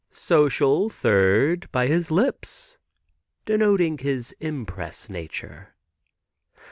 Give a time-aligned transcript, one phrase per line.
[0.13, 2.79] "Social, third, by his lips,
[3.45, 5.75] denoting his impress nature."